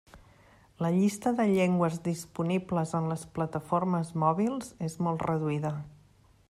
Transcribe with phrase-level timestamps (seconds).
[0.83, 5.79] La llista de llengües disponibles en les plataformes mòbils és molt reduïda.